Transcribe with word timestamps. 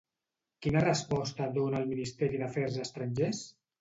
Quina 0.65 0.81
resposta 0.85 1.49
dona 1.57 1.81
el 1.81 1.91
Ministeri 1.93 2.41
d'Afers 2.45 2.81
Estrangers? 2.89 3.45